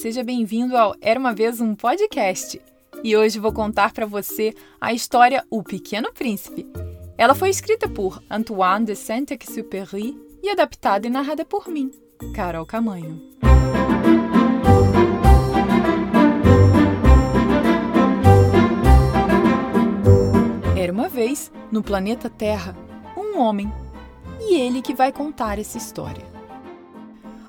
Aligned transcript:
seja 0.00 0.24
bem-vindo 0.24 0.78
ao 0.78 0.96
Era 0.98 1.20
uma 1.20 1.34
vez 1.34 1.60
um 1.60 1.74
podcast. 1.74 2.58
E 3.04 3.14
hoje 3.14 3.38
vou 3.38 3.52
contar 3.52 3.92
para 3.92 4.06
você 4.06 4.54
a 4.80 4.94
história 4.94 5.44
O 5.50 5.62
Pequeno 5.62 6.10
Príncipe. 6.10 6.66
Ela 7.18 7.34
foi 7.34 7.50
escrita 7.50 7.86
por 7.86 8.22
Antoine 8.30 8.86
de 8.86 8.96
Saint-Exupéry 8.96 10.18
e 10.42 10.48
adaptada 10.48 11.06
e 11.06 11.10
narrada 11.10 11.44
por 11.44 11.68
mim, 11.68 11.90
Carol 12.34 12.64
Camanho. 12.64 13.20
Era 20.78 20.94
uma 20.94 21.10
vez, 21.10 21.52
no 21.70 21.82
planeta 21.82 22.30
Terra, 22.30 22.74
um 23.14 23.38
homem. 23.38 23.70
E 24.40 24.58
ele 24.58 24.80
que 24.80 24.94
vai 24.94 25.12
contar 25.12 25.58
essa 25.58 25.76
história. 25.76 26.24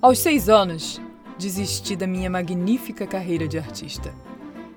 Aos 0.02 0.20
seis 0.20 0.50
anos, 0.50 1.00
desisti 1.42 1.96
da 1.96 2.06
minha 2.06 2.30
magnífica 2.30 3.08
carreira 3.08 3.48
de 3.48 3.58
artista. 3.58 4.14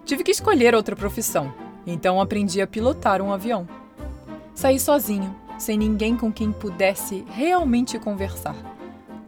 Tive 0.03 0.25
que 0.25 0.31
escolher 0.31 0.75
outra 0.75 0.97
profissão, 0.97 1.53
então 1.87 2.19
aprendi 2.19 2.63
a 2.63 2.67
pilotar 2.67 3.21
um 3.21 3.31
avião. 3.31 3.69
Saí 4.55 4.81
sozinho, 4.81 5.37
sem 5.59 5.77
ninguém 5.77 6.17
com 6.17 6.33
quem 6.33 6.51
pudesse 6.51 7.23
realmente 7.29 7.99
conversar. 7.99 8.57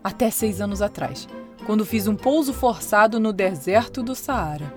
Até 0.02 0.30
seis 0.30 0.62
anos 0.62 0.80
atrás, 0.80 1.28
quando 1.66 1.84
fiz 1.84 2.06
um 2.06 2.16
pouso 2.16 2.54
forçado 2.54 3.20
no 3.20 3.34
deserto 3.34 4.02
do 4.02 4.14
Saara. 4.14 4.72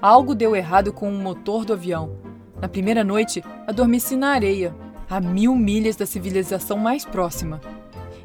Algo 0.00 0.34
deu 0.34 0.56
errado 0.56 0.94
com 0.94 1.12
o 1.12 1.18
motor 1.18 1.66
do 1.66 1.74
avião. 1.74 2.16
Na 2.62 2.68
primeira 2.68 3.04
noite, 3.04 3.44
adormeci 3.66 4.16
na 4.16 4.30
areia, 4.30 4.74
a 5.08 5.20
mil 5.20 5.54
milhas 5.54 5.96
da 5.96 6.06
civilização 6.06 6.78
mais 6.78 7.04
próxima. 7.04 7.60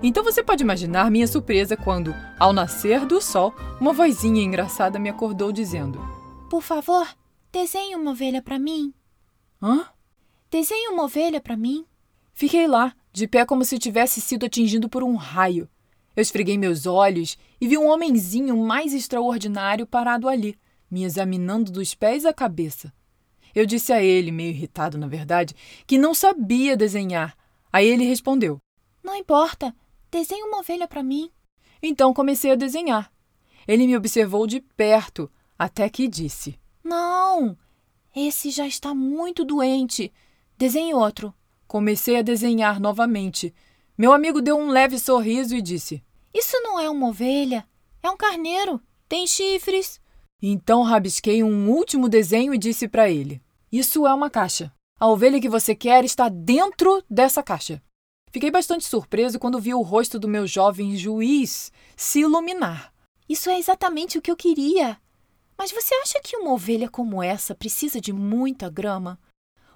Então 0.07 0.23
você 0.23 0.43
pode 0.43 0.61
imaginar 0.61 1.09
minha 1.09 1.25
surpresa 1.25 1.75
quando, 1.75 2.13
ao 2.37 2.53
nascer 2.53 3.07
do 3.07 3.19
sol, 3.19 3.55
uma 3.81 3.91
vozinha 3.91 4.43
engraçada 4.43 4.99
me 4.99 5.09
acordou 5.09 5.51
dizendo: 5.51 5.99
Por 6.47 6.61
favor, 6.61 7.07
desenhe 7.51 7.95
uma 7.95 8.11
ovelha 8.11 8.39
para 8.39 8.59
mim. 8.59 8.93
Hã? 9.59 9.83
Desenhe 10.51 10.89
uma 10.89 11.05
ovelha 11.05 11.41
para 11.41 11.57
mim. 11.57 11.87
Fiquei 12.35 12.67
lá, 12.67 12.93
de 13.11 13.27
pé 13.27 13.47
como 13.47 13.65
se 13.65 13.79
tivesse 13.79 14.21
sido 14.21 14.45
atingido 14.45 14.87
por 14.87 15.01
um 15.01 15.15
raio. 15.15 15.67
Eu 16.15 16.21
esfreguei 16.21 16.55
meus 16.55 16.85
olhos 16.85 17.35
e 17.59 17.67
vi 17.67 17.75
um 17.75 17.89
homenzinho 17.89 18.55
mais 18.55 18.93
extraordinário 18.93 19.87
parado 19.87 20.29
ali, 20.29 20.55
me 20.89 21.03
examinando 21.03 21.71
dos 21.71 21.95
pés 21.95 22.27
à 22.27 22.31
cabeça. 22.31 22.93
Eu 23.55 23.65
disse 23.65 23.91
a 23.91 24.03
ele, 24.03 24.31
meio 24.31 24.51
irritado 24.51 24.99
na 24.99 25.07
verdade, 25.07 25.55
que 25.87 25.97
não 25.97 26.13
sabia 26.13 26.77
desenhar. 26.77 27.35
Aí 27.73 27.87
ele 27.87 28.03
respondeu: 28.05 28.61
Não 29.03 29.15
importa, 29.15 29.73
desenhe 30.11 30.43
uma 30.43 30.59
ovelha 30.59 30.87
para 30.87 31.03
mim. 31.03 31.31
Então 31.81 32.13
comecei 32.13 32.51
a 32.51 32.55
desenhar. 32.55 33.11
Ele 33.67 33.87
me 33.87 33.97
observou 33.97 34.45
de 34.45 34.61
perto, 34.61 35.31
até 35.57 35.89
que 35.89 36.07
disse: 36.07 36.59
Não, 36.83 37.57
esse 38.15 38.49
já 38.51 38.67
está 38.67 38.93
muito 38.93 39.43
doente. 39.43 40.11
Desenhe 40.57 40.93
outro. 40.93 41.33
Comecei 41.67 42.17
a 42.17 42.21
desenhar 42.21 42.79
novamente. 42.79 43.53
Meu 43.97 44.13
amigo 44.13 44.41
deu 44.41 44.57
um 44.57 44.69
leve 44.69 44.99
sorriso 44.99 45.55
e 45.55 45.61
disse: 45.61 46.03
Isso 46.33 46.59
não 46.61 46.79
é 46.79 46.89
uma 46.89 47.07
ovelha, 47.07 47.67
é 48.01 48.09
um 48.09 48.17
carneiro. 48.17 48.81
Tem 49.07 49.27
chifres. 49.27 49.99
Então 50.41 50.83
rabisquei 50.83 51.43
um 51.43 51.69
último 51.69 52.07
desenho 52.07 52.53
e 52.53 52.57
disse 52.57 52.87
para 52.87 53.09
ele: 53.09 53.41
Isso 53.71 54.05
é 54.05 54.13
uma 54.13 54.29
caixa. 54.29 54.71
A 54.99 55.07
ovelha 55.07 55.41
que 55.41 55.49
você 55.49 55.75
quer 55.75 56.05
está 56.05 56.29
dentro 56.29 57.03
dessa 57.09 57.43
caixa. 57.43 57.81
Fiquei 58.35 58.51
bastante 58.51 58.83
surpreso 58.83 59.39
quando 59.39 59.61
vi 59.61 59.73
o 59.73 59.81
rosto 59.81 60.19
do 60.19 60.27
meu 60.27 60.45
jovem 60.45 60.97
juiz 60.97 61.71
se 61.95 62.19
iluminar. 62.19 62.93
Isso 63.29 63.49
é 63.49 63.57
exatamente 63.57 64.17
o 64.17 64.21
que 64.21 64.29
eu 64.29 64.35
queria. 64.35 64.97
Mas 65.57 65.71
você 65.71 65.95
acha 65.95 66.19
que 66.21 66.35
uma 66.35 66.51
ovelha 66.51 66.89
como 66.89 67.23
essa 67.23 67.55
precisa 67.55 68.01
de 68.01 68.11
muita 68.11 68.69
grama? 68.69 69.17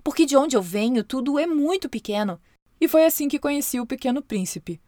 Porque 0.03 0.25
de 0.25 0.35
onde 0.35 0.57
eu 0.57 0.61
venho 0.61 1.05
tudo 1.05 1.39
é 1.39 1.47
muito 1.47 1.87
pequeno. 1.87 2.37
E 2.81 2.87
foi 2.89 3.05
assim 3.05 3.29
que 3.29 3.39
conheci 3.39 3.79
o 3.79 3.85
Pequeno 3.85 4.21
Príncipe. 4.21 4.81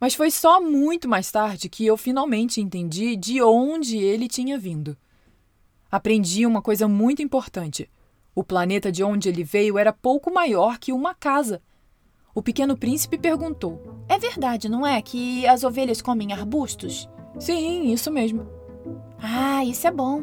Mas 0.00 0.14
foi 0.14 0.30
só 0.30 0.58
muito 0.58 1.06
mais 1.06 1.30
tarde 1.30 1.68
que 1.68 1.84
eu 1.84 1.98
finalmente 1.98 2.62
entendi 2.62 3.14
de 3.14 3.42
onde 3.42 3.98
ele 3.98 4.26
tinha 4.26 4.56
vindo. 4.56 4.96
Aprendi 5.90 6.46
uma 6.46 6.62
coisa 6.62 6.88
muito 6.88 7.20
importante. 7.20 7.90
O 8.34 8.42
planeta 8.42 8.90
de 8.90 9.04
onde 9.04 9.28
ele 9.28 9.44
veio 9.44 9.76
era 9.76 9.92
pouco 9.92 10.32
maior 10.32 10.78
que 10.78 10.94
uma 10.94 11.14
casa. 11.14 11.60
O 12.38 12.42
pequeno 12.42 12.76
príncipe 12.76 13.18
perguntou: 13.18 14.04
É 14.08 14.16
verdade, 14.16 14.68
não 14.68 14.86
é? 14.86 15.02
Que 15.02 15.44
as 15.48 15.64
ovelhas 15.64 16.00
comem 16.00 16.32
arbustos? 16.32 17.08
Sim, 17.36 17.92
isso 17.92 18.12
mesmo. 18.12 18.46
Ah, 19.20 19.64
isso 19.64 19.88
é 19.88 19.90
bom. 19.90 20.22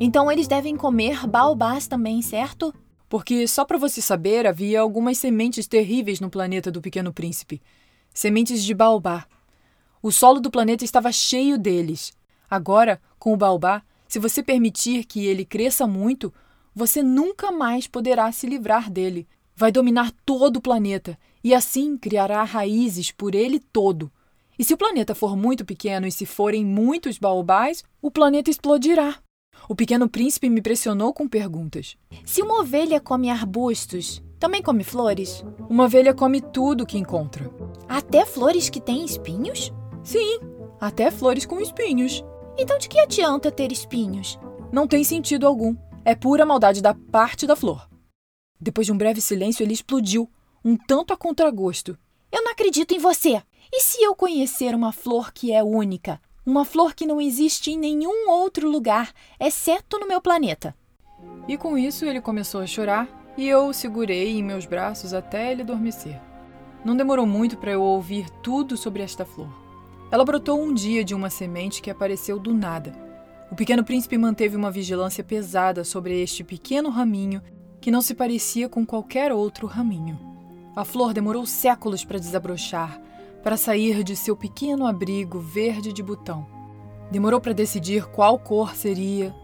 Então 0.00 0.32
eles 0.32 0.48
devem 0.48 0.74
comer 0.74 1.26
baobás 1.26 1.86
também, 1.86 2.22
certo? 2.22 2.72
Porque, 3.10 3.46
só 3.46 3.62
para 3.62 3.76
você 3.76 4.00
saber, 4.00 4.46
havia 4.46 4.80
algumas 4.80 5.18
sementes 5.18 5.66
terríveis 5.66 6.18
no 6.18 6.30
planeta 6.30 6.70
do 6.70 6.80
pequeno 6.80 7.12
príncipe 7.12 7.60
sementes 8.14 8.64
de 8.64 8.72
baobá. 8.72 9.26
O 10.02 10.10
solo 10.10 10.40
do 10.40 10.50
planeta 10.50 10.82
estava 10.82 11.12
cheio 11.12 11.58
deles. 11.58 12.14
Agora, 12.48 12.98
com 13.18 13.34
o 13.34 13.36
baobá, 13.36 13.82
se 14.08 14.18
você 14.18 14.42
permitir 14.42 15.04
que 15.04 15.26
ele 15.26 15.44
cresça 15.44 15.86
muito, 15.86 16.32
você 16.74 17.02
nunca 17.02 17.52
mais 17.52 17.86
poderá 17.86 18.32
se 18.32 18.46
livrar 18.46 18.90
dele. 18.90 19.28
Vai 19.54 19.70
dominar 19.70 20.10
todo 20.24 20.56
o 20.56 20.62
planeta 20.62 21.18
e 21.44 21.54
assim 21.54 21.98
criará 21.98 22.42
raízes 22.42 23.10
por 23.10 23.34
ele 23.34 23.60
todo. 23.60 24.10
E 24.58 24.64
se 24.64 24.72
o 24.72 24.78
planeta 24.78 25.14
for 25.14 25.36
muito 25.36 25.64
pequeno 25.64 26.06
e 26.06 26.12
se 26.12 26.24
forem 26.24 26.64
muitos 26.64 27.18
baobás, 27.18 27.84
o 28.00 28.10
planeta 28.10 28.50
explodirá. 28.50 29.18
O 29.68 29.74
pequeno 29.74 30.08
príncipe 30.08 30.48
me 30.48 30.62
pressionou 30.62 31.12
com 31.12 31.28
perguntas. 31.28 31.96
Se 32.24 32.40
uma 32.40 32.60
ovelha 32.60 33.00
come 33.00 33.28
arbustos, 33.28 34.22
também 34.38 34.62
come 34.62 34.82
flores? 34.82 35.44
Uma 35.68 35.84
ovelha 35.84 36.14
come 36.14 36.40
tudo 36.40 36.86
que 36.86 36.98
encontra. 36.98 37.50
Até 37.88 38.24
flores 38.24 38.70
que 38.70 38.80
têm 38.80 39.04
espinhos? 39.04 39.72
Sim, 40.02 40.38
até 40.80 41.10
flores 41.10 41.44
com 41.44 41.60
espinhos. 41.60 42.24
Então 42.56 42.78
de 42.78 42.88
que 42.88 43.00
adianta 43.00 43.50
ter 43.50 43.72
espinhos? 43.72 44.38
Não 44.72 44.86
tem 44.86 45.02
sentido 45.04 45.46
algum. 45.46 45.76
É 46.04 46.14
pura 46.14 46.46
maldade 46.46 46.82
da 46.82 46.94
parte 46.94 47.46
da 47.46 47.56
flor. 47.56 47.88
Depois 48.60 48.86
de 48.86 48.92
um 48.92 48.98
breve 48.98 49.20
silêncio, 49.20 49.62
ele 49.62 49.72
explodiu, 49.72 50.30
um 50.64 50.76
tanto 50.76 51.12
a 51.12 51.16
contragosto. 51.16 51.98
Eu 52.32 52.42
não 52.42 52.52
acredito 52.52 52.94
em 52.94 52.98
você! 52.98 53.42
E 53.70 53.80
se 53.80 54.02
eu 54.02 54.14
conhecer 54.14 54.74
uma 54.74 54.92
flor 54.92 55.32
que 55.32 55.52
é 55.52 55.62
única? 55.62 56.20
Uma 56.46 56.64
flor 56.64 56.94
que 56.94 57.06
não 57.06 57.20
existe 57.20 57.70
em 57.70 57.78
nenhum 57.78 58.30
outro 58.30 58.70
lugar, 58.70 59.12
exceto 59.38 59.98
no 59.98 60.06
meu 60.06 60.20
planeta? 60.20 60.74
E 61.46 61.58
com 61.58 61.76
isso 61.76 62.04
ele 62.04 62.20
começou 62.20 62.60
a 62.60 62.66
chorar 62.66 63.08
e 63.36 63.46
eu 63.46 63.66
o 63.66 63.74
segurei 63.74 64.38
em 64.38 64.42
meus 64.42 64.64
braços 64.64 65.12
até 65.12 65.52
ele 65.52 65.62
adormecer. 65.62 66.20
Não 66.84 66.96
demorou 66.96 67.26
muito 67.26 67.56
para 67.56 67.72
eu 67.72 67.82
ouvir 67.82 68.30
tudo 68.42 68.76
sobre 68.76 69.02
esta 69.02 69.24
flor. 69.24 69.48
Ela 70.10 70.24
brotou 70.24 70.62
um 70.62 70.72
dia 70.72 71.04
de 71.04 71.14
uma 71.14 71.28
semente 71.28 71.82
que 71.82 71.90
apareceu 71.90 72.38
do 72.38 72.54
nada. 72.54 72.92
O 73.50 73.54
pequeno 73.54 73.84
príncipe 73.84 74.16
manteve 74.16 74.56
uma 74.56 74.70
vigilância 74.70 75.24
pesada 75.24 75.84
sobre 75.84 76.22
este 76.22 76.44
pequeno 76.44 76.90
raminho 76.90 77.42
que 77.80 77.90
não 77.90 78.00
se 78.00 78.14
parecia 78.14 78.68
com 78.68 78.86
qualquer 78.86 79.32
outro 79.32 79.66
raminho. 79.66 80.33
A 80.74 80.84
flor 80.84 81.12
demorou 81.12 81.46
séculos 81.46 82.04
para 82.04 82.18
desabrochar, 82.18 83.00
para 83.42 83.56
sair 83.56 84.02
de 84.02 84.16
seu 84.16 84.36
pequeno 84.36 84.86
abrigo 84.86 85.38
verde 85.38 85.92
de 85.92 86.02
botão. 86.02 86.46
Demorou 87.10 87.40
para 87.40 87.52
decidir 87.52 88.06
qual 88.06 88.38
cor 88.38 88.74
seria, 88.74 89.34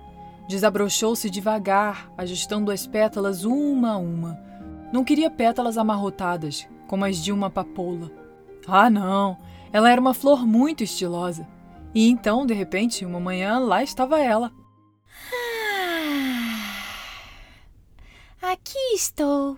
Desabrochou-se 0.50 1.30
devagar, 1.30 2.10
ajustando 2.18 2.72
as 2.72 2.84
pétalas 2.84 3.44
uma 3.44 3.92
a 3.92 3.96
uma. 3.96 4.36
Não 4.92 5.04
queria 5.04 5.30
pétalas 5.30 5.78
amarrotadas, 5.78 6.66
como 6.88 7.04
as 7.04 7.18
de 7.18 7.30
uma 7.30 7.48
papoula. 7.48 8.10
Ah, 8.66 8.90
não! 8.90 9.38
Ela 9.72 9.92
era 9.92 10.00
uma 10.00 10.12
flor 10.12 10.44
muito 10.44 10.82
estilosa. 10.82 11.46
E 11.94 12.08
então, 12.08 12.44
de 12.44 12.52
repente, 12.52 13.06
uma 13.06 13.20
manhã, 13.20 13.60
lá 13.60 13.80
estava 13.80 14.18
ela. 14.18 14.50
Ah, 18.42 18.50
aqui 18.50 18.94
estou, 18.96 19.56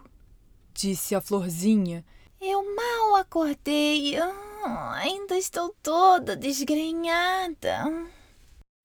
disse 0.75 1.15
a 1.15 1.21
florzinha. 1.21 2.05
Eu 2.41 2.75
mal 2.75 3.17
acordei. 3.17 4.17
Ah, 4.19 4.95
ainda 4.95 5.37
estou 5.37 5.75
toda 5.83 6.37
desgrenhada 6.37 8.11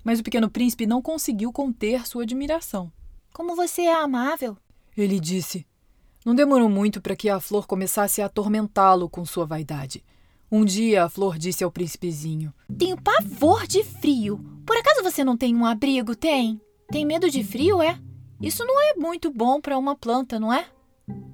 mas 0.07 0.21
o 0.21 0.23
pequeno 0.23 0.49
príncipe 0.49 0.87
não 0.87 1.01
conseguiu 1.01 1.51
conter 1.51 2.07
sua 2.07 2.23
admiração. 2.23 2.89
Como 3.33 3.57
você 3.57 3.81
é 3.81 3.93
amável! 3.93 4.55
Ele 4.95 5.19
disse. 5.19 5.67
Não 6.25 6.33
demorou 6.33 6.69
muito 6.69 7.01
para 7.01 7.13
que 7.13 7.29
a 7.29 7.41
flor 7.41 7.67
começasse 7.67 8.21
a 8.21 8.27
atormentá-lo 8.27 9.09
com 9.09 9.25
sua 9.25 9.45
vaidade. 9.45 10.01
Um 10.49 10.63
dia 10.63 11.03
a 11.03 11.09
flor 11.09 11.37
disse 11.37 11.61
ao 11.61 11.69
príncipezinho: 11.69 12.53
Tenho 12.77 12.95
pavor 12.95 13.67
de 13.67 13.83
frio. 13.83 14.39
Por 14.65 14.77
acaso 14.77 15.03
você 15.03 15.25
não 15.25 15.35
tem 15.35 15.53
um 15.53 15.65
abrigo? 15.65 16.15
Tem? 16.15 16.61
Tem 16.89 17.05
medo 17.05 17.29
de 17.29 17.43
frio, 17.43 17.81
é? 17.81 17.99
Isso 18.41 18.63
não 18.63 18.81
é 18.81 18.93
muito 18.95 19.29
bom 19.29 19.59
para 19.59 19.77
uma 19.77 19.93
planta, 19.93 20.39
não 20.39 20.53
é? 20.53 20.67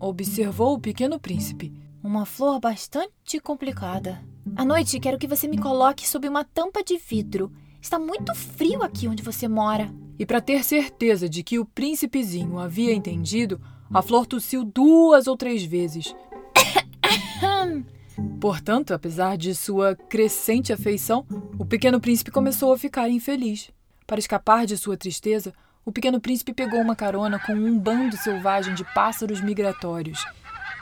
Observou 0.06 0.74
o 0.74 0.80
pequeno 0.80 1.18
príncipe. 1.18 1.72
Uma 2.04 2.26
flor 2.26 2.60
bastante 2.60 3.40
complicada. 3.40 4.22
À 4.54 4.66
noite 4.66 5.00
quero 5.00 5.18
que 5.18 5.26
você 5.26 5.48
me 5.48 5.58
coloque 5.58 6.06
sob 6.06 6.28
uma 6.28 6.44
tampa 6.44 6.84
de 6.84 6.98
vidro 6.98 7.50
Está 7.82 7.98
muito 7.98 8.36
frio 8.36 8.84
aqui 8.84 9.08
onde 9.08 9.24
você 9.24 9.48
mora. 9.48 9.90
E 10.20 10.26
para 10.26 10.42
ter 10.42 10.62
certeza 10.66 11.30
de 11.30 11.42
que 11.42 11.58
o 11.58 11.66
príncipezinho 11.66 12.60
havia 12.60 12.94
entendido, 12.94 13.62
a 13.94 14.02
flor 14.02 14.26
tossiu 14.26 14.66
duas 14.66 15.26
ou 15.26 15.38
três 15.38 15.64
vezes. 15.64 16.14
Portanto, 18.42 18.94
apesar 18.94 19.38
de 19.38 19.56
sua 19.56 19.96
crescente 19.96 20.74
afeição, 20.74 21.26
o 21.58 21.66
pequeno 21.66 22.02
príncipe 22.02 22.30
começou 22.30 22.74
a 22.74 22.78
ficar 22.78 23.10
infeliz. 23.10 23.72
Para 24.06 24.20
escapar 24.20 24.66
de 24.66 24.78
sua 24.78 24.98
tristeza, 24.98 25.54
o 25.86 25.92
pequeno 25.92 26.20
príncipe 26.20 26.54
pegou 26.54 26.80
uma 26.80 26.96
carona 26.96 27.40
com 27.40 27.54
um 27.54 27.78
bando 27.78 28.16
selvagem 28.18 28.74
de 28.74 28.84
pássaros 28.94 29.42
migratórios. 29.42 30.24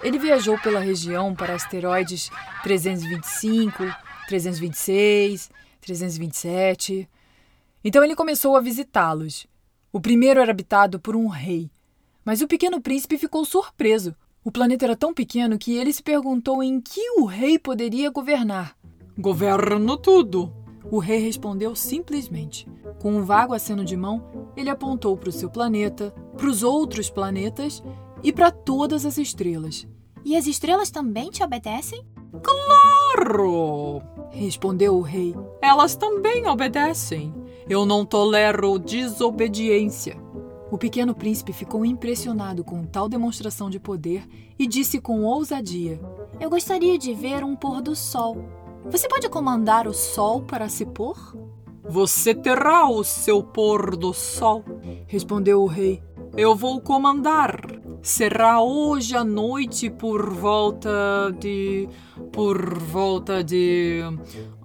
Ele 0.03 0.19
viajou 0.19 0.59
pela 0.59 0.79
região 0.79 1.33
para 1.35 1.53
asteroides 1.53 2.29
325, 2.63 3.83
326, 4.27 5.49
327. 5.79 7.09
Então 7.83 8.03
ele 8.03 8.15
começou 8.15 8.55
a 8.55 8.61
visitá-los. 8.61 9.47
O 9.91 9.99
primeiro 9.99 10.39
era 10.39 10.51
habitado 10.51 10.99
por 10.99 11.15
um 11.15 11.27
rei, 11.27 11.69
mas 12.23 12.41
o 12.41 12.47
pequeno 12.47 12.79
príncipe 12.79 13.17
ficou 13.17 13.43
surpreso. 13.43 14.15
O 14.43 14.51
planeta 14.51 14.85
era 14.85 14.95
tão 14.95 15.13
pequeno 15.13 15.57
que 15.57 15.75
ele 15.75 15.93
se 15.93 16.01
perguntou 16.01 16.63
em 16.63 16.79
que 16.79 17.01
o 17.19 17.25
rei 17.25 17.59
poderia 17.59 18.09
governar. 18.09 18.75
Governo 19.17 19.97
tudo. 19.97 20.60
O 20.91 20.99
rei 20.99 21.19
respondeu 21.19 21.73
simplesmente. 21.73 22.67
Com 22.99 23.13
um 23.13 23.23
vago 23.23 23.53
aceno 23.53 23.85
de 23.85 23.95
mão, 23.95 24.51
ele 24.57 24.69
apontou 24.69 25.15
para 25.15 25.29
o 25.29 25.31
seu 25.31 25.49
planeta, 25.49 26.13
para 26.35 26.47
os 26.47 26.63
outros 26.63 27.09
planetas 27.09 27.81
e 28.21 28.33
para 28.33 28.51
todas 28.51 29.05
as 29.05 29.17
estrelas. 29.17 29.87
E 30.25 30.35
as 30.35 30.45
estrelas 30.45 30.91
também 30.91 31.29
te 31.29 31.41
obedecem? 31.41 32.05
Claro! 32.43 34.01
respondeu 34.31 34.95
o 34.95 35.01
rei. 35.01 35.33
Elas 35.61 35.95
também 35.95 36.45
obedecem. 36.47 37.33
Eu 37.69 37.85
não 37.85 38.05
tolero 38.05 38.77
desobediência. 38.77 40.17
O 40.69 40.77
pequeno 40.77 41.13
príncipe 41.13 41.51
ficou 41.51 41.85
impressionado 41.85 42.63
com 42.63 42.85
tal 42.85 43.09
demonstração 43.09 43.69
de 43.69 43.79
poder 43.79 44.25
e 44.57 44.67
disse 44.67 44.99
com 44.99 45.23
ousadia: 45.23 45.99
Eu 46.39 46.49
gostaria 46.49 46.97
de 46.97 47.13
ver 47.13 47.43
um 47.43 47.55
pôr 47.55 47.81
do 47.81 47.95
sol. 47.95 48.37
Você 48.89 49.07
pode 49.07 49.29
comandar 49.29 49.87
o 49.87 49.93
sol 49.93 50.41
para 50.41 50.67
se 50.67 50.85
pôr? 50.85 51.17
Você 51.83 52.33
terá 52.33 52.87
o 52.89 53.03
seu 53.03 53.43
pôr 53.43 53.95
do 53.95 54.13
sol, 54.13 54.63
respondeu 55.07 55.61
o 55.61 55.67
rei. 55.67 56.01
Eu 56.35 56.55
vou 56.55 56.79
comandar. 56.79 57.59
Será 58.01 58.61
hoje 58.61 59.15
à 59.15 59.23
noite 59.23 59.89
por 59.89 60.33
volta 60.33 60.89
de. 61.39 61.87
por 62.31 62.79
volta 62.79 63.43
de. 63.43 64.01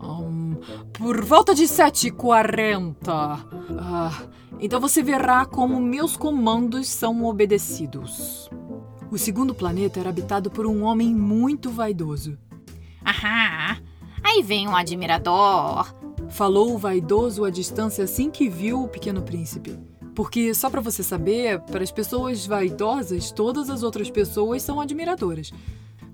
Um, 0.01 0.57
por 0.93 1.25
volta 1.25 1.55
de 1.55 1.65
7h40. 1.65 2.97
Ah, 3.79 4.23
então 4.59 4.81
você 4.81 5.03
verá 5.03 5.45
como 5.45 5.81
meus 5.81 6.17
comandos 6.17 6.89
são 6.89 7.25
obedecidos. 7.25 8.49
O 9.11 9.19
segundo 9.19 9.55
planeta 9.55 10.01
era 10.01 10.09
habitado 10.09 10.51
por 10.51 10.67
um 10.67 10.83
homem 10.83 11.15
muito 11.15 11.71
vaidoso. 11.71 12.39
Ahá! 13.05 13.79
Aí 14.27 14.43
vem 14.43 14.67
um 14.67 14.75
admirador. 14.75 15.95
Falou 16.31 16.75
o 16.75 16.79
vaidoso 16.79 17.45
à 17.45 17.51
distância 17.51 18.03
assim 18.03 18.29
que 18.29 18.49
viu 18.49 18.83
o 18.83 18.89
pequeno 18.89 19.23
príncipe. 19.23 19.79
Porque, 20.17 20.53
só 20.53 20.69
para 20.69 20.81
você 20.81 21.01
saber, 21.01 21.61
para 21.61 21.85
as 21.85 21.93
pessoas 21.93 22.45
vaidosas, 22.45 23.31
todas 23.31 23.71
as 23.71 23.85
outras 23.85 24.11
pessoas 24.11 24.63
são 24.63 24.81
admiradoras. 24.81 25.53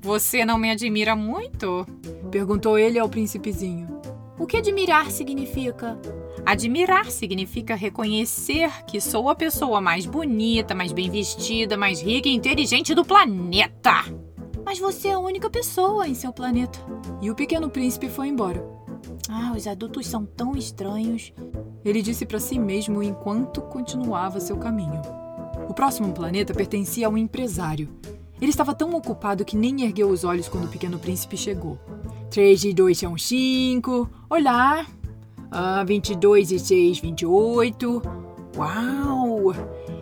Você 0.03 0.45
não 0.45 0.59
me 0.59 0.71
admira 0.71 1.17
muito? 1.17 1.87
Perguntou 2.31 2.79
ele 2.79 2.99
ao 2.99 3.09
príncipezinho. 3.09 3.89
O 4.39 4.47
que 4.47 4.59
admirar 4.59 5.11
significa? 5.11 5.99
Admirar 6.45 7.11
significa 7.11 7.75
reconhecer 7.75 8.85
que 8.85 9.01
sou 9.01 9.31
a 9.31 9.35
pessoa 9.35 9.81
mais 9.81 10.05
bonita, 10.05 10.75
mais 10.75 10.93
bem 10.93 11.09
vestida, 11.09 11.79
mais 11.79 12.03
rica 12.03 12.29
e 12.29 12.35
inteligente 12.35 12.95
do 12.95 13.07
planeta. 13.07 14.05
Mas 14.73 14.79
você 14.79 15.09
é 15.09 15.13
a 15.13 15.19
única 15.19 15.51
pessoa 15.51 16.09
em 16.09 16.15
seu 16.15 16.33
planeta. 16.33 16.79
E 17.21 17.31
o 17.31 17.35
pequeno 17.35 17.69
príncipe 17.69 18.09
foi 18.09 18.29
embora. 18.29 18.67
Ah, 19.29 19.53
os 19.55 19.67
adultos 19.67 20.07
são 20.07 20.25
tão 20.25 20.57
estranhos. 20.57 21.31
Ele 21.85 22.01
disse 22.01 22.25
para 22.25 22.41
si 22.41 22.59
mesmo 22.59 23.03
enquanto 23.03 23.61
continuava 23.61 24.41
seu 24.41 24.57
caminho. 24.57 25.03
O 25.69 25.75
próximo 25.75 26.15
planeta 26.15 26.55
pertencia 26.55 27.07
a 27.07 27.11
um 27.11 27.19
empresário. 27.19 27.91
Ele 28.41 28.51
estava 28.51 28.75
tão 28.75 28.95
ocupado 28.95 29.45
que 29.45 29.59
nem 29.59 29.83
ergueu 29.83 30.09
os 30.09 30.25
olhos 30.25 30.49
quando 30.49 30.65
o 30.65 30.71
pequeno 30.71 30.99
príncipe 30.99 31.37
chegou. 31.37 31.79
3 32.31 32.65
e 32.65 32.73
2 32.73 32.99
são 32.99 33.19
5. 33.19 34.09
Olá! 34.31 34.87
Ah, 35.51 35.85
22 35.85 36.51
e 36.51 36.59
6, 36.59 36.99
28. 36.99 38.03
Uau! 38.57 39.53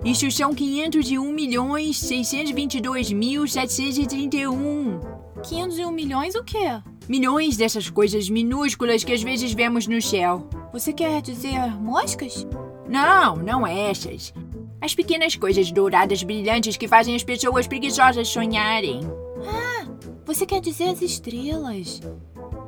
Isso 0.05 0.31
são 0.31 0.55
501 0.55 1.31
milhões 1.31 1.99
622 1.99 3.13
mil 3.13 3.47
731. 3.47 4.99
501 5.43 5.91
milhões 5.91 6.35
o 6.35 6.43
quê? 6.43 6.81
Milhões 7.07 7.57
dessas 7.57 7.91
coisas 7.91 8.31
minúsculas 8.31 9.05
que 9.05 9.13
às 9.13 9.23
vezes 9.23 9.53
vemos 9.53 9.87
no 9.87 10.01
céu. 10.01 10.49
Você 10.73 10.93
quer 10.93 11.21
dizer 11.21 11.75
moscas? 11.79 12.47
Não, 12.89 13.37
não 13.37 13.67
essas. 13.67 14.33
As 14.81 14.95
pequenas 14.95 15.37
coisas 15.37 15.71
douradas 15.71 16.23
brilhantes 16.23 16.79
que 16.79 16.89
fazem 16.89 17.15
as 17.15 17.23
pessoas 17.23 17.67
preguiçosas 17.67 18.27
sonharem. 18.29 19.01
Ah, 19.47 19.87
você 20.25 20.47
quer 20.47 20.61
dizer 20.63 20.89
as 20.89 21.03
estrelas. 21.03 22.01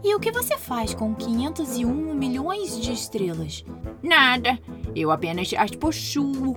E 0.05 0.14
o 0.14 0.20
que 0.20 0.32
você 0.32 0.58
faz 0.58 0.93
com 0.93 1.14
501 1.14 2.14
milhões 2.14 2.79
de 2.79 2.93
estrelas? 2.93 3.64
Nada. 4.02 4.58
Eu 4.94 5.11
apenas 5.11 5.50
as 5.56 5.70
possuo. 5.70 6.56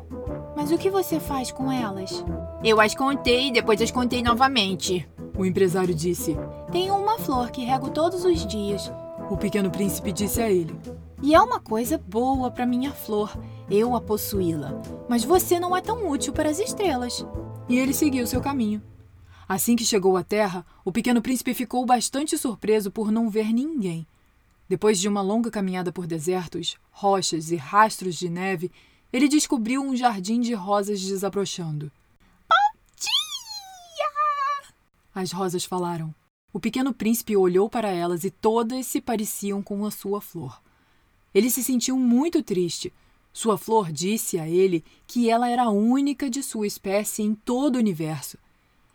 Mas 0.65 0.71
o 0.71 0.79
que 0.79 0.89
você 0.89 1.19
faz 1.19 1.51
com 1.51 1.71
elas? 1.71 2.25
Eu 2.63 2.81
as 2.81 2.95
contei 2.95 3.49
e 3.49 3.51
depois 3.51 3.79
as 3.79 3.91
contei 3.91 4.23
novamente. 4.23 5.07
O 5.37 5.45
empresário 5.45 5.93
disse: 5.93 6.35
Tenho 6.71 6.95
uma 6.95 7.19
flor 7.19 7.51
que 7.51 7.63
rego 7.63 7.91
todos 7.91 8.25
os 8.25 8.43
dias. 8.47 8.91
O 9.29 9.37
pequeno 9.37 9.69
príncipe 9.69 10.11
disse 10.11 10.41
a 10.41 10.49
ele: 10.49 10.75
E 11.21 11.35
é 11.35 11.39
uma 11.39 11.59
coisa 11.59 11.99
boa 11.99 12.49
para 12.49 12.65
minha 12.65 12.91
flor, 12.91 13.37
eu 13.69 13.95
a 13.95 14.01
possuí-la. 14.01 14.81
Mas 15.07 15.23
você 15.23 15.59
não 15.59 15.77
é 15.77 15.81
tão 15.81 16.09
útil 16.09 16.33
para 16.33 16.49
as 16.49 16.57
estrelas. 16.57 17.23
E 17.69 17.77
ele 17.77 17.93
seguiu 17.93 18.25
seu 18.25 18.41
caminho. 18.41 18.81
Assim 19.47 19.75
que 19.75 19.85
chegou 19.85 20.17
à 20.17 20.23
terra, 20.23 20.65
o 20.83 20.91
pequeno 20.91 21.21
príncipe 21.21 21.53
ficou 21.53 21.85
bastante 21.85 22.39
surpreso 22.39 22.89
por 22.89 23.11
não 23.11 23.29
ver 23.29 23.53
ninguém. 23.53 24.07
Depois 24.67 24.99
de 24.99 25.07
uma 25.07 25.21
longa 25.21 25.51
caminhada 25.51 25.91
por 25.91 26.07
desertos, 26.07 26.75
rochas 26.89 27.51
e 27.51 27.55
rastros 27.55 28.15
de 28.15 28.29
neve, 28.31 28.71
ele 29.15 29.29
descobriu 29.29 29.81
um 29.81 29.95
jardim 29.95 30.41
de 30.41 30.53
rosas 30.53 30.99
desabrochando. 30.99 31.89
As 35.13 35.31
rosas 35.31 35.63
falaram. 35.63 36.13
O 36.51 36.59
pequeno 36.59 36.93
príncipe 36.93 37.37
olhou 37.37 37.69
para 37.69 37.89
elas 37.89 38.25
e 38.25 38.29
todas 38.29 38.85
se 38.85 38.99
pareciam 38.99 39.63
com 39.63 39.85
a 39.85 39.91
sua 39.91 40.19
flor. 40.19 40.61
Ele 41.33 41.49
se 41.49 41.63
sentiu 41.63 41.97
muito 41.97 42.43
triste. 42.43 42.91
Sua 43.31 43.57
flor 43.57 43.89
disse 43.89 44.37
a 44.37 44.49
ele 44.49 44.83
que 45.07 45.29
ela 45.29 45.47
era 45.47 45.63
a 45.63 45.69
única 45.69 46.29
de 46.29 46.43
sua 46.43 46.67
espécie 46.67 47.23
em 47.23 47.33
todo 47.33 47.77
o 47.77 47.79
universo. 47.79 48.37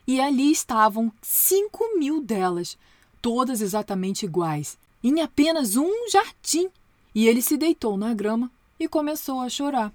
E 0.06 0.20
ali 0.20 0.52
estavam 0.52 1.10
cinco 1.22 1.98
mil 1.98 2.22
delas, 2.22 2.76
todas 3.22 3.62
exatamente 3.62 4.26
iguais, 4.26 4.76
em 5.02 5.22
apenas 5.22 5.76
um 5.76 6.10
jardim. 6.10 6.68
E 7.14 7.26
ele 7.26 7.40
se 7.40 7.56
deitou 7.56 7.96
na 7.96 8.12
grama 8.12 8.52
e 8.78 8.86
começou 8.86 9.40
a 9.40 9.48
chorar. 9.48 9.90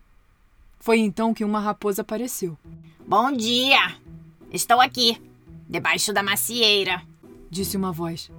Foi 0.85 0.99
então 0.99 1.33
que 1.33 1.43
uma 1.43 1.59
raposa 1.59 2.03
apareceu. 2.03 2.55
Bom 3.07 3.31
dia! 3.31 3.97
Estou 4.51 4.79
aqui. 4.79 5.19
Debaixo 5.67 6.13
da 6.13 6.21
macieira, 6.21 7.01
disse 7.49 7.75
uma 7.75 7.91
voz. 7.91 8.29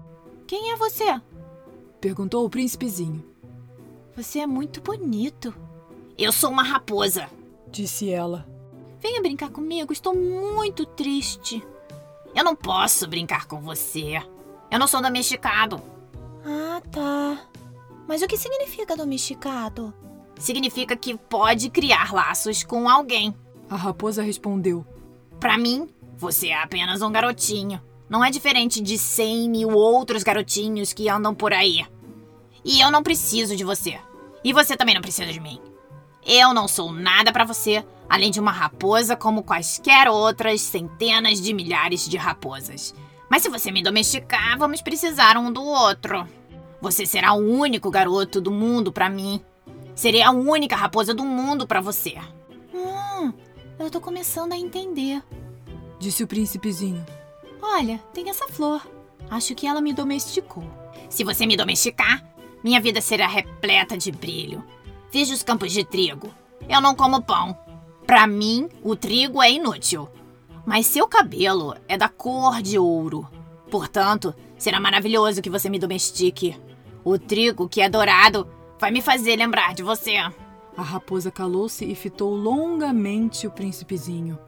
Quem 0.47 0.71
é 0.71 0.76
você? 0.76 1.21
perguntou 2.00 2.47
o 2.47 2.49
príncipezinho. 2.49 3.25
Você 4.15 4.38
é 4.38 4.47
muito 4.47 4.81
bonito. 4.81 5.53
Eu 6.17 6.31
sou 6.31 6.53
uma 6.53 6.62
raposa, 6.62 7.29
disse 7.67 8.11
ela. 8.11 8.47
Venha 9.00 9.21
brincar 9.21 9.50
comigo, 9.50 9.93
estou 9.93 10.15
muito 10.15 10.87
triste. 10.87 11.67
Eu 12.33 12.45
não 12.45 12.55
posso 12.55 13.09
brincar 13.09 13.47
com 13.47 13.61
você. 13.61 14.23
Eu 14.71 14.79
não 14.79 14.87
sou 14.87 15.03
domesticado. 15.03 15.83
Ah, 16.45 16.81
tá. 16.93 17.45
Mas 18.07 18.23
o 18.23 18.29
que 18.29 18.37
significa 18.37 18.97
domesticado? 18.97 19.93
Significa 20.38 20.97
que 20.97 21.16
pode 21.16 21.71
criar 21.71 22.12
laços 22.12 22.62
com 22.62 22.88
alguém. 22.88 23.35
A 23.69 23.76
raposa 23.76 24.23
respondeu. 24.23 24.87
Para 25.40 25.59
mim, 25.59 25.88
você 26.16 26.49
é 26.49 26.62
apenas 26.62 27.02
um 27.02 27.11
garotinho. 27.11 27.81
Não 28.09 28.25
é 28.25 28.31
diferente 28.31 28.81
de 28.81 28.97
cem 28.97 29.49
mil 29.50 29.71
outros 29.71 30.23
garotinhos 30.23 30.93
que 30.93 31.09
andam 31.09 31.35
por 31.35 31.52
aí. 31.52 31.85
E 32.64 32.81
eu 32.81 32.90
não 32.90 33.02
preciso 33.02 33.57
de 33.57 33.64
você. 33.64 33.99
E 34.45 34.52
você 34.52 34.76
também 34.76 34.95
não 34.95 35.02
precisa 35.02 35.33
de 35.33 35.40
mim. 35.40 35.61
Eu 36.25 36.52
não 36.52 36.69
sou 36.69 36.93
nada 36.93 37.33
para 37.33 37.45
você, 37.45 37.85
além 38.09 38.31
de 38.31 38.40
uma 38.40 38.50
raposa 38.50 39.16
como 39.16 39.43
quaisquer 39.43 40.09
outras 40.09 40.61
centenas 40.61 41.40
de 41.40 41.52
milhares 41.55 42.09
de 42.09 42.16
raposas. 42.16 42.95
Mas 43.28 43.43
se 43.43 43.49
você 43.49 43.71
me 43.71 43.83
domesticar, 43.83 44.59
vamos 44.59 44.83
precisar 44.83 45.37
um 45.37 45.52
do 45.52 45.62
outro. 45.62 46.26
Você 46.81 47.07
será 47.07 47.33
o 47.33 47.38
único 47.38 47.90
garoto 47.90 48.40
do 48.40 48.50
mundo 48.50 48.93
para 48.93 49.09
mim. 49.09 49.43
Serei 49.97 50.21
a 50.21 50.31
única 50.31 50.76
raposa 50.76 51.15
do 51.15 51.25
mundo 51.25 51.67
para 51.67 51.81
você. 51.81 52.17
Hum, 52.75 53.33
eu 53.79 53.91
tô 53.91 53.99
começando 53.99 54.53
a 54.53 54.57
entender. 54.57 55.23
Disse 55.99 56.23
o 56.23 56.26
príncipezinho. 56.26 57.05
Olha, 57.62 57.99
tem 58.12 58.29
essa 58.29 58.47
flor. 58.47 58.87
Acho 59.31 59.55
que 59.55 59.67
ela 59.67 59.81
me 59.81 59.95
domesticou. 59.95 60.62
Se 61.09 61.25
você 61.25 61.47
me 61.47 61.57
domesticar, 61.57 62.23
minha 62.62 62.79
vida 62.79 63.00
será 63.00 63.26
repleta 63.26 63.97
de 63.97 64.12
brilho. 64.12 64.62
Veja 65.11 65.33
os 65.33 65.43
campos 65.43 65.73
de 65.73 65.83
trigo. 65.83 66.29
Eu 66.69 66.83
não 66.83 66.95
como 66.95 67.23
pão. 67.23 67.57
Para 68.07 68.26
mim, 68.26 68.69
o 68.83 68.95
trigo 68.95 69.43
é 69.43 69.50
inútil. 69.50 70.11
Mas 70.67 70.85
seu 70.85 71.09
cabelo 71.09 71.75
é 71.88 71.97
da 71.97 72.11
cor 72.11 72.61
de 72.61 72.79
ouro. 72.79 73.26
Portanto, 73.71 74.35
será 74.59 74.79
maravilhoso 74.79 75.41
que 75.41 75.49
você 75.49 75.71
me 75.71 75.79
domestique. 75.79 76.55
O 77.03 77.19
trigo 77.19 77.67
que 77.67 77.81
é 77.81 77.88
dourado 77.88 78.47
vai 78.78 78.90
me 78.90 79.00
fazer 79.00 79.37
lembrar 79.37 79.75
de 79.75 79.83
você. 79.83 80.16
A 80.76 80.83
raposa 80.83 81.30
calou-se 81.30 81.85
e 81.85 81.95
fitou 81.95 82.35
longamente 82.35 83.47
o 83.47 83.50
príncipezinho. 83.50 84.38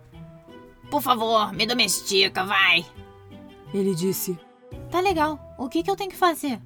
Por 0.90 1.02
favor, 1.02 1.52
me 1.52 1.66
domestica, 1.66 2.44
vai. 2.44 2.85
Ele 3.73 3.94
disse: 3.94 4.38
Tá 4.90 5.00
legal. 5.00 5.38
O 5.58 5.68
que, 5.68 5.82
que 5.82 5.90
eu 5.90 5.97
tenho 5.97 6.11
que 6.11 6.16
fazer? 6.16 6.61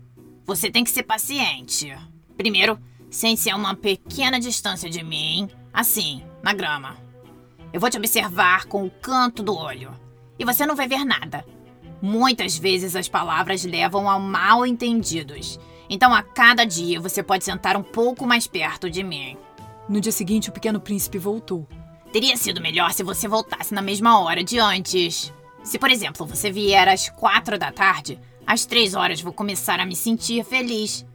Você 0.44 0.70
tem 0.70 0.84
que 0.84 0.90
ser 0.90 1.04
paciente. 1.04 1.96
Primeiro, 2.36 2.78
sente-se 3.10 3.50
a 3.50 3.56
uma 3.56 3.74
pequena 3.74 4.40
distância 4.40 4.90
de 4.90 5.02
mim, 5.02 5.48
assim, 5.72 6.22
na 6.42 6.52
grama. 6.52 6.96
Eu 7.72 7.80
vou 7.80 7.88
te 7.88 7.96
observar 7.96 8.66
com 8.66 8.84
o 8.84 8.90
canto 8.90 9.42
do 9.42 9.56
olho. 9.56 9.92
E 10.38 10.44
você 10.44 10.66
não 10.66 10.76
vai 10.76 10.88
ver 10.88 11.04
nada. 11.04 11.44
Muitas 12.00 12.58
vezes 12.58 12.96
as 12.96 13.08
palavras 13.08 13.64
levam 13.64 14.10
a 14.10 14.18
mal 14.18 14.66
entendidos. 14.66 15.58
Então, 15.88 16.14
a 16.14 16.22
cada 16.22 16.64
dia, 16.64 17.00
você 17.00 17.22
pode 17.22 17.44
sentar 17.44 17.76
um 17.76 17.82
pouco 17.82 18.26
mais 18.26 18.46
perto 18.46 18.88
de 18.90 19.02
mim. 19.02 19.36
No 19.88 20.00
dia 20.00 20.12
seguinte, 20.12 20.48
o 20.48 20.52
pequeno 20.52 20.80
príncipe 20.80 21.18
voltou. 21.18 21.66
Teria 22.12 22.36
sido 22.36 22.60
melhor 22.60 22.92
se 22.92 23.02
você 23.02 23.26
voltasse 23.26 23.74
na 23.74 23.82
mesma 23.82 24.20
hora 24.20 24.44
de 24.44 24.58
antes. 24.58 25.32
Se, 25.62 25.78
por 25.78 25.90
exemplo, 25.90 26.26
você 26.26 26.50
vier 26.50 26.88
às 26.88 27.08
quatro 27.08 27.58
da 27.58 27.72
tarde, 27.72 28.18
às 28.46 28.66
três 28.66 28.94
horas 28.94 29.20
vou 29.20 29.32
começar 29.32 29.80
a 29.80 29.86
me 29.86 29.96
sentir 29.96 30.44
feliz. 30.44 31.06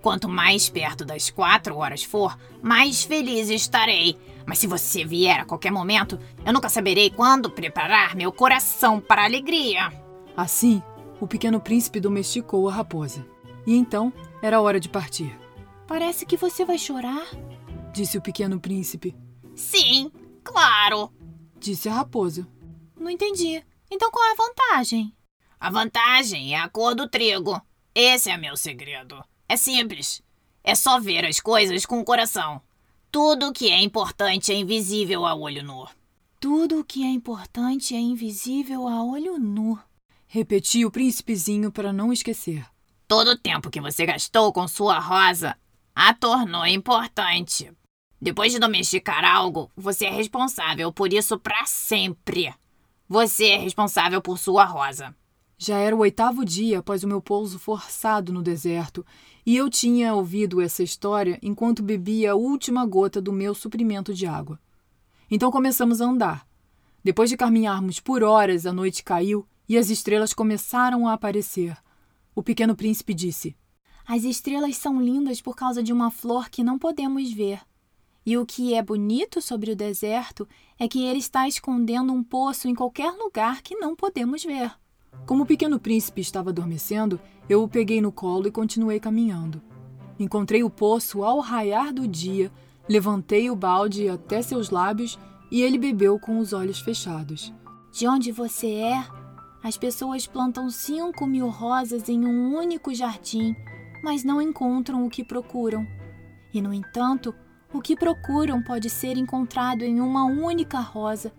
Quanto 0.00 0.28
mais 0.28 0.68
perto 0.68 1.04
das 1.04 1.30
quatro 1.30 1.76
horas 1.76 2.04
for, 2.04 2.38
mais 2.62 3.02
feliz 3.02 3.50
estarei. 3.50 4.16
Mas 4.46 4.58
se 4.58 4.66
você 4.66 5.04
vier 5.04 5.40
a 5.40 5.44
qualquer 5.44 5.72
momento, 5.72 6.18
eu 6.44 6.52
nunca 6.52 6.68
saberei 6.68 7.10
quando 7.10 7.50
preparar 7.50 8.14
meu 8.14 8.30
coração 8.30 9.00
para 9.00 9.22
a 9.22 9.24
alegria. 9.24 9.92
Assim, 10.36 10.82
o 11.20 11.26
pequeno 11.26 11.60
príncipe 11.60 11.98
domesticou 11.98 12.68
a 12.68 12.72
raposa. 12.72 13.26
E 13.66 13.74
então 13.74 14.12
era 14.40 14.60
hora 14.60 14.78
de 14.78 14.88
partir. 14.88 15.36
Parece 15.86 16.24
que 16.24 16.36
você 16.36 16.64
vai 16.64 16.78
chorar, 16.78 17.26
disse 17.92 18.16
o 18.16 18.22
pequeno 18.22 18.60
príncipe. 18.60 19.16
Sim, 19.54 20.10
claro, 20.44 21.12
disse 21.58 21.88
a 21.88 21.94
raposa. 21.94 22.46
Não 22.98 23.10
entendi. 23.10 23.62
Então 23.90 24.10
qual 24.10 24.24
é 24.24 24.32
a 24.32 24.34
vantagem? 24.34 25.14
A 25.58 25.70
vantagem 25.70 26.54
é 26.54 26.60
a 26.60 26.68
cor 26.68 26.94
do 26.94 27.08
trigo. 27.08 27.60
Esse 27.94 28.30
é 28.30 28.36
meu 28.36 28.56
segredo. 28.56 29.22
É 29.48 29.56
simples. 29.56 30.22
É 30.62 30.74
só 30.74 31.00
ver 31.00 31.24
as 31.24 31.40
coisas 31.40 31.86
com 31.86 32.00
o 32.00 32.04
coração. 32.04 32.60
Tudo 33.10 33.48
o 33.48 33.52
que 33.52 33.70
é 33.70 33.80
importante 33.80 34.52
é 34.52 34.56
invisível 34.56 35.24
a 35.24 35.34
olho 35.34 35.62
nu. 35.64 35.86
Tudo 36.38 36.80
o 36.80 36.84
que 36.84 37.02
é 37.02 37.08
importante 37.08 37.94
é 37.94 37.98
invisível 37.98 38.86
a 38.86 39.02
olho 39.02 39.38
nu. 39.38 39.78
Repetiu 40.26 40.88
o 40.88 40.90
príncipezinho 40.90 41.72
para 41.72 41.92
não 41.92 42.12
esquecer. 42.12 42.66
Todo 43.08 43.28
o 43.28 43.38
tempo 43.38 43.70
que 43.70 43.80
você 43.80 44.04
gastou 44.04 44.52
com 44.52 44.66
sua 44.66 44.98
rosa 44.98 45.56
a 45.94 46.12
tornou 46.12 46.66
importante. 46.66 47.72
Depois 48.20 48.50
de 48.50 48.58
domesticar 48.58 49.24
algo, 49.24 49.70
você 49.76 50.06
é 50.06 50.10
responsável 50.10 50.92
por 50.92 51.12
isso 51.12 51.38
para 51.38 51.64
sempre. 51.66 52.52
Você 53.08 53.50
é 53.50 53.58
responsável 53.58 54.20
por 54.20 54.38
sua 54.38 54.64
rosa. 54.64 55.14
Já 55.56 55.78
era 55.78 55.94
o 55.94 56.00
oitavo 56.00 56.44
dia 56.44 56.80
após 56.80 57.04
o 57.04 57.08
meu 57.08 57.22
pouso 57.22 57.60
forçado 57.60 58.32
no 58.32 58.42
deserto, 58.42 59.06
e 59.46 59.56
eu 59.56 59.70
tinha 59.70 60.12
ouvido 60.12 60.60
essa 60.60 60.82
história 60.82 61.38
enquanto 61.40 61.84
bebia 61.84 62.32
a 62.32 62.34
última 62.34 62.84
gota 62.84 63.22
do 63.22 63.32
meu 63.32 63.54
suprimento 63.54 64.12
de 64.12 64.26
água. 64.26 64.58
Então 65.30 65.52
começamos 65.52 66.00
a 66.00 66.06
andar. 66.06 66.46
Depois 67.04 67.30
de 67.30 67.36
caminharmos 67.36 68.00
por 68.00 68.24
horas, 68.24 68.66
a 68.66 68.72
noite 68.72 69.04
caiu 69.04 69.46
e 69.68 69.78
as 69.78 69.90
estrelas 69.90 70.34
começaram 70.34 71.06
a 71.06 71.12
aparecer. 71.12 71.76
O 72.36 72.42
pequeno 72.42 72.76
príncipe 72.76 73.14
disse: 73.14 73.56
As 74.06 74.22
estrelas 74.22 74.76
são 74.76 75.00
lindas 75.00 75.40
por 75.40 75.56
causa 75.56 75.82
de 75.82 75.90
uma 75.90 76.10
flor 76.10 76.50
que 76.50 76.62
não 76.62 76.78
podemos 76.78 77.32
ver. 77.32 77.62
E 78.26 78.36
o 78.36 78.44
que 78.44 78.74
é 78.74 78.82
bonito 78.82 79.40
sobre 79.40 79.70
o 79.70 79.76
deserto 79.76 80.46
é 80.78 80.86
que 80.86 81.02
ele 81.02 81.18
está 81.18 81.48
escondendo 81.48 82.12
um 82.12 82.22
poço 82.22 82.68
em 82.68 82.74
qualquer 82.74 83.10
lugar 83.12 83.62
que 83.62 83.74
não 83.76 83.96
podemos 83.96 84.44
ver. 84.44 84.70
Como 85.24 85.44
o 85.44 85.46
pequeno 85.46 85.80
príncipe 85.80 86.20
estava 86.20 86.50
adormecendo, 86.50 87.18
eu 87.48 87.62
o 87.62 87.68
peguei 87.68 88.02
no 88.02 88.12
colo 88.12 88.48
e 88.48 88.52
continuei 88.52 89.00
caminhando. 89.00 89.62
Encontrei 90.18 90.62
o 90.62 90.68
poço 90.68 91.24
ao 91.24 91.40
raiar 91.40 91.90
do 91.90 92.06
dia, 92.06 92.52
levantei 92.86 93.48
o 93.48 93.56
balde 93.56 94.10
até 94.10 94.42
seus 94.42 94.68
lábios 94.68 95.18
e 95.50 95.62
ele 95.62 95.78
bebeu 95.78 96.18
com 96.18 96.38
os 96.38 96.52
olhos 96.52 96.80
fechados. 96.80 97.54
De 97.90 98.06
onde 98.06 98.30
você 98.30 98.72
é? 98.72 99.15
As 99.62 99.76
pessoas 99.76 100.26
plantam 100.26 100.70
cinco 100.70 101.26
mil 101.26 101.48
rosas 101.48 102.08
em 102.08 102.24
um 102.24 102.56
único 102.56 102.94
jardim, 102.94 103.56
mas 104.02 104.22
não 104.22 104.40
encontram 104.40 105.04
o 105.04 105.10
que 105.10 105.24
procuram. 105.24 105.86
E, 106.52 106.62
no 106.62 106.72
entanto, 106.72 107.34
o 107.72 107.80
que 107.80 107.96
procuram 107.96 108.62
pode 108.62 108.88
ser 108.88 109.16
encontrado 109.16 109.82
em 109.82 110.00
uma 110.00 110.24
única 110.24 110.78
rosa 110.78 111.32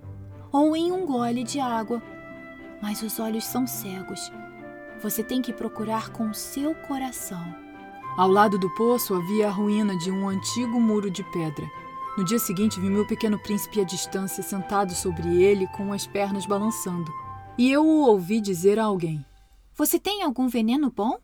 ou 0.52 0.76
em 0.76 0.92
um 0.92 1.06
gole 1.06 1.44
de 1.44 1.60
água. 1.60 2.02
Mas 2.82 3.02
os 3.02 3.20
olhos 3.20 3.46
são 3.46 3.66
cegos. 3.66 4.32
Você 5.02 5.24
tem 5.24 5.42
que 5.42 5.54
procurar 5.54 6.10
com 6.10 6.34
seu 6.34 6.76
coração. 6.76 7.44
Ao 8.18 8.28
lado 8.28 8.58
do 8.58 8.70
poço 8.76 9.14
havia 9.14 9.48
a 9.48 9.52
ruína 9.52 9.96
de 9.98 10.12
um 10.12 10.28
antigo 10.28 10.80
muro 10.80 11.10
de 11.10 11.24
pedra. 11.32 11.70
No 12.18 12.24
dia 12.24 12.40
seguinte, 12.40 12.80
vi 12.80 12.90
meu 12.90 13.06
pequeno 13.06 13.38
príncipe 13.38 13.80
à 13.80 13.84
distância, 13.84 14.42
sentado 14.42 14.94
sobre 14.96 15.42
ele, 15.44 15.68
com 15.68 15.94
as 15.94 16.08
pernas 16.08 16.48
balançando. 16.48 17.14
E 17.58 17.72
eu 17.72 17.84
o 17.84 18.06
ouvi 18.06 18.40
dizer 18.40 18.78
a 18.78 18.86
alguém: 18.86 19.26
Você 19.76 19.98
tem 19.98 20.22
algum 20.22 20.48
veneno 20.48 20.92
bom? 20.92 21.18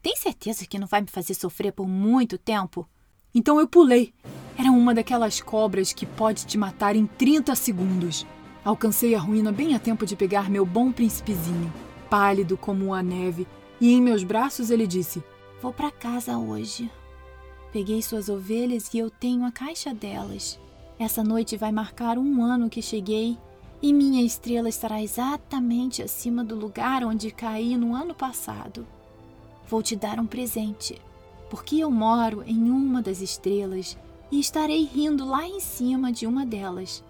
Tem 0.00 0.14
certeza 0.14 0.64
que 0.64 0.78
não 0.78 0.86
vai 0.86 1.00
me 1.00 1.08
fazer 1.08 1.34
sofrer 1.34 1.72
por 1.72 1.88
muito 1.88 2.38
tempo? 2.38 2.88
Então 3.34 3.58
eu 3.58 3.66
pulei. 3.66 4.14
Era 4.56 4.70
uma 4.70 4.94
daquelas 4.94 5.40
cobras 5.40 5.92
que 5.92 6.06
pode 6.06 6.46
te 6.46 6.56
matar 6.56 6.94
em 6.94 7.06
30 7.06 7.54
segundos. 7.56 8.24
Alcancei 8.64 9.16
a 9.16 9.18
ruína 9.18 9.50
bem 9.50 9.74
a 9.74 9.78
tempo 9.80 10.06
de 10.06 10.14
pegar 10.14 10.48
meu 10.48 10.64
bom 10.64 10.92
príncipezinho, 10.92 11.72
pálido 12.08 12.56
como 12.56 12.94
a 12.94 13.02
neve, 13.02 13.44
e 13.80 13.90
em 13.90 14.00
meus 14.00 14.22
braços 14.22 14.70
ele 14.70 14.86
disse: 14.86 15.20
Vou 15.60 15.72
para 15.72 15.90
casa 15.90 16.38
hoje. 16.38 16.88
Peguei 17.72 18.02
suas 18.02 18.28
ovelhas 18.28 18.94
e 18.94 18.98
eu 18.98 19.10
tenho 19.10 19.44
a 19.44 19.50
caixa 19.50 19.92
delas. 19.92 20.60
Essa 20.96 21.24
noite 21.24 21.56
vai 21.56 21.72
marcar 21.72 22.18
um 22.18 22.40
ano 22.40 22.70
que 22.70 22.80
cheguei 22.80 23.36
e 23.82 23.92
minha 23.92 24.22
estrela 24.22 24.68
estará 24.68 25.02
exatamente 25.02 26.02
acima 26.02 26.44
do 26.44 26.54
lugar 26.54 27.04
onde 27.04 27.32
caí 27.32 27.76
no 27.76 27.94
ano 27.94 28.14
passado. 28.14 28.86
Vou 29.66 29.82
te 29.82 29.96
dar 29.96 30.20
um 30.20 30.26
presente 30.26 31.00
porque 31.52 31.76
eu 31.76 31.90
moro 31.90 32.42
em 32.46 32.70
uma 32.70 33.02
das 33.02 33.20
estrelas 33.20 33.98
e 34.30 34.40
estarei 34.40 34.84
rindo 34.84 35.26
lá 35.26 35.46
em 35.46 35.60
cima 35.60 36.10
de 36.10 36.26
uma 36.26 36.46
delas. 36.46 37.04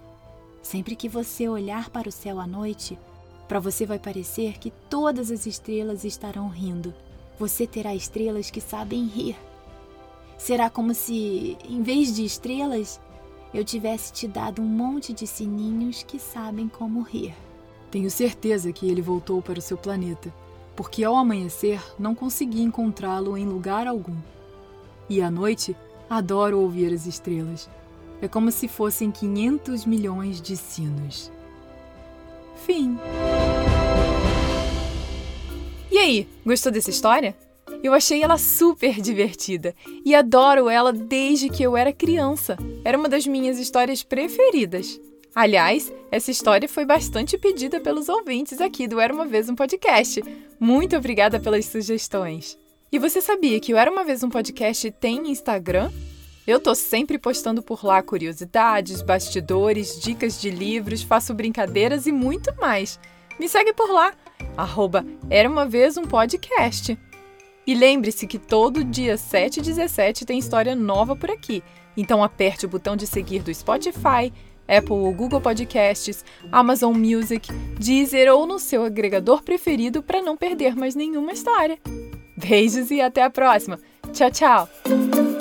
Sempre 0.60 0.96
que 0.96 1.08
você 1.08 1.48
olhar 1.48 1.90
para 1.90 2.08
o 2.08 2.12
céu 2.12 2.40
à 2.40 2.46
noite, 2.46 2.98
para 3.46 3.60
você 3.60 3.86
vai 3.86 4.00
parecer 4.00 4.58
que 4.58 4.72
todas 4.90 5.30
as 5.30 5.46
estrelas 5.46 6.04
estarão 6.04 6.48
rindo. 6.48 6.92
Você 7.38 7.68
terá 7.68 7.94
estrelas 7.94 8.50
que 8.50 8.60
sabem 8.60 9.06
rir. 9.06 9.36
Será 10.36 10.68
como 10.68 10.92
se, 10.92 11.56
em 11.68 11.80
vez 11.80 12.12
de 12.12 12.24
estrelas, 12.24 13.00
eu 13.52 13.64
tivesse 13.64 14.12
te 14.12 14.26
dado 14.26 14.62
um 14.62 14.66
monte 14.66 15.12
de 15.12 15.26
sininhos 15.26 16.02
que 16.02 16.18
sabem 16.18 16.68
como 16.68 17.02
rir. 17.02 17.34
Tenho 17.90 18.10
certeza 18.10 18.72
que 18.72 18.88
ele 18.88 19.02
voltou 19.02 19.42
para 19.42 19.58
o 19.58 19.62
seu 19.62 19.76
planeta 19.76 20.32
porque 20.76 21.04
ao 21.04 21.16
amanhecer 21.16 21.80
não 21.98 22.14
consegui 22.14 22.62
encontrá-lo 22.62 23.36
em 23.36 23.46
lugar 23.46 23.86
algum. 23.86 24.16
E 25.08 25.20
à 25.20 25.30
noite 25.30 25.76
adoro 26.08 26.60
ouvir 26.60 26.92
as 26.92 27.06
estrelas. 27.06 27.68
É 28.20 28.28
como 28.28 28.50
se 28.50 28.68
fossem 28.68 29.10
500 29.10 29.84
milhões 29.84 30.40
de 30.40 30.56
sinos. 30.56 31.30
Fim. 32.64 32.96
E 35.90 35.98
aí, 35.98 36.28
gostou 36.46 36.70
dessa 36.72 36.90
história? 36.90 37.36
Eu 37.82 37.92
achei 37.92 38.22
ela 38.22 38.38
super 38.38 39.00
divertida 39.00 39.74
e 40.04 40.14
adoro 40.14 40.70
ela 40.70 40.92
desde 40.92 41.48
que 41.48 41.64
eu 41.64 41.76
era 41.76 41.92
criança. 41.92 42.56
Era 42.84 42.96
uma 42.96 43.08
das 43.08 43.26
minhas 43.26 43.58
histórias 43.58 44.04
preferidas. 44.04 45.00
Aliás, 45.34 45.92
essa 46.10 46.30
história 46.30 46.68
foi 46.68 46.84
bastante 46.84 47.36
pedida 47.36 47.80
pelos 47.80 48.08
ouvintes 48.08 48.60
aqui 48.60 48.86
do 48.86 49.00
Era 49.00 49.12
uma 49.12 49.26
Vez 49.26 49.48
um 49.48 49.56
Podcast. 49.56 50.22
Muito 50.60 50.96
obrigada 50.96 51.40
pelas 51.40 51.64
sugestões. 51.64 52.56
E 52.92 52.98
você 52.98 53.20
sabia 53.20 53.58
que 53.58 53.74
o 53.74 53.76
Era 53.76 53.90
uma 53.90 54.04
Vez 54.04 54.22
um 54.22 54.28
Podcast 54.28 54.88
tem 54.92 55.30
Instagram? 55.30 55.90
Eu 56.46 56.60
tô 56.60 56.74
sempre 56.74 57.18
postando 57.18 57.62
por 57.62 57.84
lá 57.84 58.00
curiosidades, 58.02 59.02
bastidores, 59.02 60.00
dicas 60.00 60.40
de 60.40 60.50
livros, 60.50 61.02
faço 61.02 61.34
brincadeiras 61.34 62.06
e 62.06 62.12
muito 62.12 62.54
mais. 62.60 63.00
Me 63.40 63.48
segue 63.48 63.72
por 63.72 63.90
lá, 63.90 64.12
arroba 64.56 65.04
Era 65.30 65.48
Uma 65.48 65.66
Vez 65.66 65.96
Um 65.96 66.04
Podcast. 66.04 66.96
E 67.66 67.74
lembre-se 67.74 68.26
que 68.26 68.38
todo 68.38 68.84
dia 68.84 69.16
7 69.16 69.60
e 69.60 69.62
17 69.62 70.24
tem 70.24 70.38
história 70.38 70.74
nova 70.74 71.14
por 71.14 71.30
aqui. 71.30 71.62
Então 71.96 72.22
aperte 72.22 72.66
o 72.66 72.68
botão 72.68 72.96
de 72.96 73.06
seguir 73.06 73.42
do 73.42 73.54
Spotify, 73.54 74.32
Apple 74.66 74.94
ou 74.94 75.12
Google 75.12 75.40
Podcasts, 75.40 76.24
Amazon 76.50 76.96
Music, 76.96 77.52
Deezer 77.78 78.32
ou 78.32 78.46
no 78.46 78.58
seu 78.58 78.84
agregador 78.84 79.42
preferido 79.42 80.02
para 80.02 80.22
não 80.22 80.36
perder 80.36 80.74
mais 80.74 80.94
nenhuma 80.94 81.32
história. 81.32 81.78
Beijos 82.36 82.90
e 82.90 83.00
até 83.00 83.22
a 83.22 83.30
próxima. 83.30 83.78
Tchau, 84.12 84.30
tchau! 84.30 85.31